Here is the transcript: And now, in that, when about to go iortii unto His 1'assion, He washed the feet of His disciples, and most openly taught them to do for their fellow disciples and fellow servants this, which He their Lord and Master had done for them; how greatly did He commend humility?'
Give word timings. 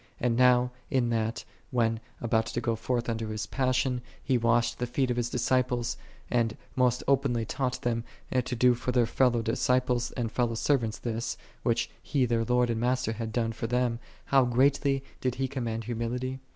And 0.19 0.35
now, 0.35 0.71
in 0.89 1.11
that, 1.11 1.45
when 1.69 1.99
about 2.21 2.47
to 2.47 2.59
go 2.59 2.75
iortii 2.75 3.07
unto 3.09 3.27
His 3.27 3.45
1'assion, 3.45 4.01
He 4.23 4.35
washed 4.35 4.79
the 4.79 4.87
feet 4.87 5.11
of 5.11 5.15
His 5.17 5.29
disciples, 5.29 5.95
and 6.31 6.57
most 6.75 7.03
openly 7.07 7.45
taught 7.45 7.79
them 7.83 8.03
to 8.33 8.55
do 8.55 8.73
for 8.73 8.91
their 8.91 9.05
fellow 9.05 9.43
disciples 9.43 10.09
and 10.13 10.31
fellow 10.31 10.55
servants 10.55 10.97
this, 10.97 11.37
which 11.61 11.87
He 12.01 12.25
their 12.25 12.43
Lord 12.45 12.71
and 12.71 12.81
Master 12.81 13.11
had 13.13 13.31
done 13.31 13.51
for 13.51 13.67
them; 13.67 13.99
how 14.25 14.43
greatly 14.43 15.03
did 15.21 15.35
He 15.35 15.47
commend 15.47 15.83
humility?' 15.83 16.39